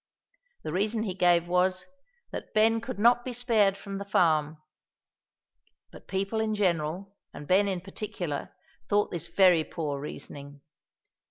The 0.63 0.73
reason 0.73 1.03
he 1.03 1.13
gave 1.13 1.47
was, 1.47 1.85
that 2.31 2.55
Ben 2.55 2.81
could 2.81 2.97
not 2.97 3.23
be 3.23 3.33
spared 3.33 3.77
from 3.77 3.97
the 3.97 4.03
farm; 4.03 4.57
but 5.91 6.07
people 6.07 6.39
in 6.39 6.55
general, 6.55 7.13
and 7.35 7.47
Ben 7.47 7.67
in 7.67 7.81
particular, 7.81 8.49
thought 8.89 9.11
this 9.11 9.27
very 9.27 9.63
poor 9.63 9.99
reasoning. 9.99 10.61